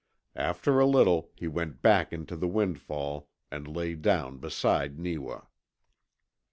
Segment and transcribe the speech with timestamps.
[0.35, 5.41] After a little he went back into the windfall and lay down beside Neewa.